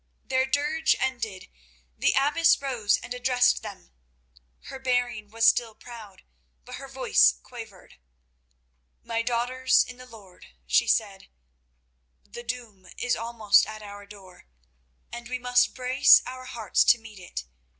Their 0.25 0.47
dirge 0.47 0.95
ended, 0.99 1.47
the 1.95 2.15
abbess 2.17 2.59
rose 2.59 2.97
and 3.03 3.13
addressed 3.13 3.61
them. 3.61 3.91
Her 4.61 4.79
bearing 4.79 5.29
was 5.29 5.45
still 5.45 5.75
proud, 5.75 6.23
but 6.65 6.77
her 6.77 6.87
voice 6.87 7.33
quavered. 7.43 7.97
"My 9.03 9.21
daughters 9.21 9.83
in 9.83 9.97
the 9.97 10.07
Lord," 10.07 10.47
she 10.65 10.87
said, 10.87 11.29
"the 12.23 12.41
doom 12.41 12.87
is 12.97 13.15
almost 13.15 13.67
at 13.67 13.83
our 13.83 14.07
door, 14.07 14.47
and 15.11 15.29
we 15.29 15.37
must 15.37 15.75
brace 15.75 16.23
our 16.25 16.45
hearts 16.45 16.83
to 16.85 16.97
meet 16.97 17.19
it. 17.19 17.43